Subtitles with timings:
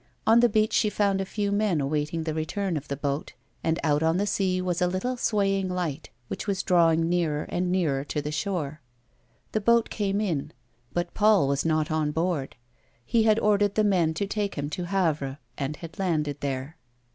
[0.25, 3.77] On the beach she found a few men awaiting the return of the boat, and
[3.83, 7.19] out on the sea was a little swaying light, which was drawin<i A WOMAN'S LIFE.
[7.19, 8.81] 205 nearer and nearer to the shore.
[9.51, 10.53] The boat came in
[10.91, 12.55] but Paul was not on board;
[13.05, 16.77] he had ordered the men to take him to Havre, and had landed there.